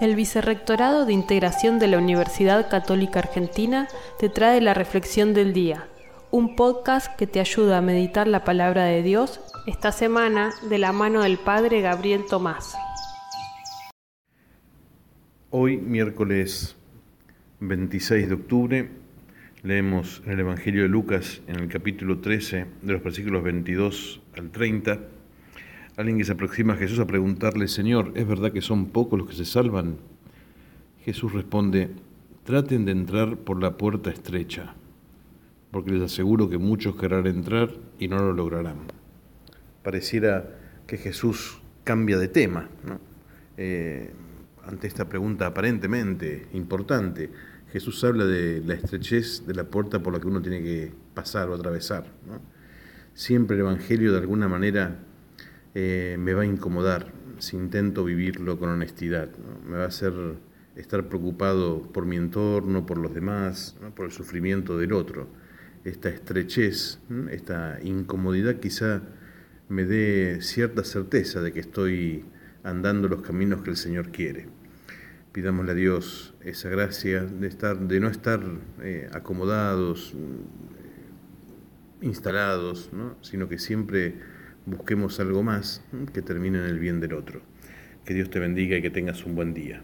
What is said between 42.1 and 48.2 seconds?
de tema eh, ante esta pregunta aparentemente importante. Jesús